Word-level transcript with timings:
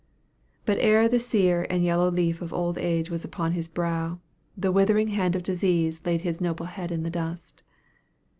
But 0.65 0.79
ere 0.81 1.07
the 1.07 1.19
sere 1.19 1.67
and 1.69 1.83
yellow 1.83 2.09
leaf 2.09 2.41
of 2.41 2.51
age 2.75 3.11
was 3.11 3.23
upon 3.23 3.51
his 3.51 3.67
brow, 3.67 4.17
the 4.57 4.71
withering 4.71 5.09
hand 5.09 5.35
of 5.35 5.43
disease 5.43 6.01
laid 6.03 6.21
his 6.21 6.41
noble 6.41 6.65
head 6.65 6.89
in 6.91 7.03
the 7.03 7.11
dust. 7.11 7.61